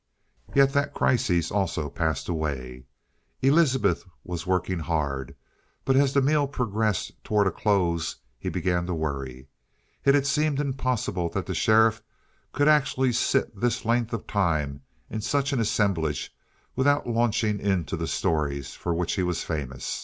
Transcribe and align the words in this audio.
Yet 0.55 0.73
that 0.73 0.95
crisis 0.95 1.51
also 1.51 1.87
passed 1.87 2.27
away. 2.27 2.85
Elizabeth 3.43 4.03
was 4.23 4.47
working 4.47 4.79
hard, 4.79 5.35
but 5.85 5.95
as 5.95 6.11
the 6.11 6.23
meal 6.23 6.47
progressed 6.47 7.11
toward 7.23 7.45
a 7.45 7.51
close, 7.51 8.15
he 8.39 8.49
began 8.49 8.87
to 8.87 8.95
worry. 8.95 9.47
It 10.03 10.15
had 10.15 10.25
seemed 10.25 10.59
impossible 10.59 11.29
that 11.29 11.45
the 11.45 11.53
sheriff 11.53 12.01
could 12.51 12.67
actually 12.67 13.11
sit 13.13 13.61
this 13.61 13.85
length 13.85 14.11
of 14.11 14.25
time 14.25 14.81
in 15.11 15.21
such 15.21 15.53
an 15.53 15.59
assemblage 15.59 16.33
without 16.75 17.05
launching 17.07 17.59
into 17.59 17.95
the 17.95 18.07
stories 18.07 18.73
for 18.73 18.95
which 18.95 19.13
he 19.13 19.21
was 19.21 19.43
famous. 19.43 19.99